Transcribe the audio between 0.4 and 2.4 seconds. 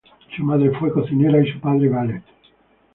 madre fue cocinera y su padre valet.